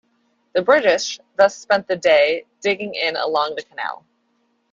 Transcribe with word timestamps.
The 0.55 0.63
British 0.63 1.19
thus 1.35 1.55
spent 1.55 1.85
the 1.87 1.95
day 1.95 2.47
digging 2.61 2.95
in 2.95 3.15
along 3.15 3.53
the 3.53 3.61
canal. 3.61 4.03